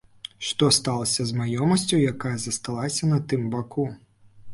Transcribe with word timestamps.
Што 0.45 0.67
сталася 0.77 1.25
з 1.31 1.35
маёмасцю, 1.41 1.99
якая 2.13 2.31
засталася 2.45 3.11
на 3.13 3.19
тым 3.35 3.45
баку? 3.57 3.85